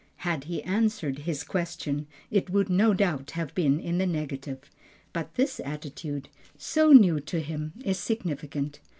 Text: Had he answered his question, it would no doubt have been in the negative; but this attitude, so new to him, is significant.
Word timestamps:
Had 0.25 0.45
he 0.45 0.63
answered 0.63 1.19
his 1.29 1.43
question, 1.43 2.07
it 2.31 2.49
would 2.49 2.71
no 2.71 2.91
doubt 2.95 3.29
have 3.37 3.53
been 3.53 3.79
in 3.79 3.99
the 3.99 4.07
negative; 4.07 4.67
but 5.13 5.35
this 5.35 5.59
attitude, 5.63 6.27
so 6.57 6.91
new 6.91 7.19
to 7.19 7.39
him, 7.39 7.73
is 7.85 7.99
significant. 7.99 8.79